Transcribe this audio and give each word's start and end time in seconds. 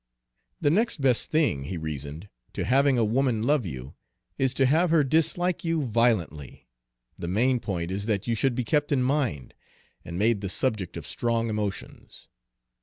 The 0.59 0.71
next 0.71 0.99
best 0.99 1.29
thing, 1.29 1.65
he 1.65 1.77
reasoned, 1.77 2.27
to 2.53 2.63
having 2.65 2.97
a 2.97 3.05
woman 3.05 3.43
love 3.43 3.67
you, 3.67 3.93
is 4.35 4.55
to 4.55 4.65
have 4.65 4.89
her 4.89 5.03
dislike 5.03 5.63
you 5.63 5.83
violently, 5.83 6.67
the 7.19 7.27
main 7.27 7.59
point 7.59 7.91
is 7.91 8.07
that 8.07 8.25
you 8.25 8.33
should 8.33 8.55
be 8.55 8.63
kept 8.63 8.91
in 8.91 9.03
mind, 9.03 9.53
and 10.03 10.17
made 10.17 10.41
the 10.41 10.49
subject 10.49 10.97
of 10.97 11.05
strong 11.05 11.51
emotions. 11.51 12.27